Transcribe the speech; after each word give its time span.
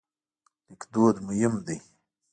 لیکدود 0.69 1.15
مهم 1.27 1.53
دی. 1.65 1.77